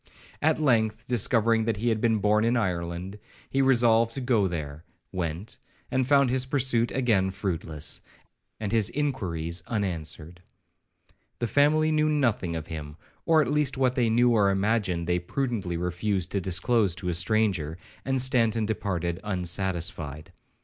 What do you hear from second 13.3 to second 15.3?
at least what they knew or imagined, they